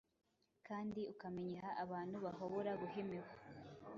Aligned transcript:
kandi 0.67 1.01
ukamenyeha 1.13 1.69
abantu 1.83 2.15
bahobora 2.25 2.71
guhimihwa 2.81 3.35